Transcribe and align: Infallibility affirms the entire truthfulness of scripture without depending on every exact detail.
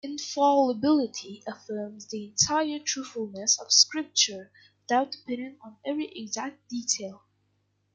Infallibility 0.03 1.43
affirms 1.45 2.07
the 2.07 2.25
entire 2.25 2.79
truthfulness 2.79 3.61
of 3.61 3.71
scripture 3.71 4.51
without 4.81 5.11
depending 5.11 5.59
on 5.63 5.77
every 5.85 6.07
exact 6.15 6.67
detail. 6.69 7.21